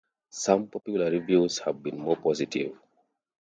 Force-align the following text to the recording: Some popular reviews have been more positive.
Some 0.31 0.65
popular 0.67 1.11
reviews 1.11 1.59
have 1.59 1.83
been 1.83 1.99
more 1.99 2.15
positive. 2.17 2.75